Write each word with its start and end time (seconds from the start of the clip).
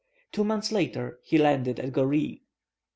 Two 0.31 0.43
months 0.43 0.71
later 0.71 1.19
he 1.21 1.37
landed 1.37 1.79
at 1.79 1.93
Goree. 1.93 2.41